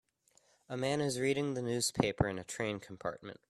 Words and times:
A 0.67 0.75
man 0.75 0.99
is 0.99 1.19
reading 1.19 1.53
the 1.53 1.61
newspaper 1.61 2.27
in 2.27 2.39
a 2.39 2.43
train 2.43 2.79
compartment. 2.79 3.39